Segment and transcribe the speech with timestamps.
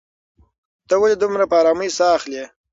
[0.87, 2.43] ته ولې دومره په ارامۍ ساه اخلې؟